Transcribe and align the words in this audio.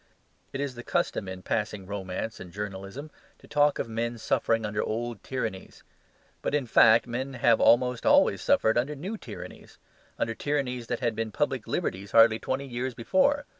It 0.51 0.59
is 0.59 0.73
the 0.73 0.81
custom 0.81 1.27
in 1.27 1.43
passing 1.43 1.85
romance 1.85 2.39
and 2.39 2.51
journalism 2.51 3.11
to 3.37 3.47
talk 3.47 3.77
of 3.77 3.87
men 3.87 4.17
suffering 4.17 4.65
under 4.65 4.81
old 4.81 5.21
tyrannies. 5.21 5.83
But, 6.41 6.55
as 6.55 6.63
a 6.63 6.65
fact, 6.65 7.05
men 7.05 7.33
have 7.35 7.61
almost 7.61 8.03
always 8.03 8.41
suffered 8.41 8.79
under 8.79 8.95
new 8.95 9.15
tyrannies; 9.15 9.77
under 10.17 10.33
tyrannies 10.33 10.87
that 10.87 11.01
had 11.01 11.15
been 11.15 11.31
public 11.31 11.67
liberties 11.67 12.13
hardly 12.13 12.39
twenty 12.39 12.65
years 12.65 12.95
before. 12.95 13.45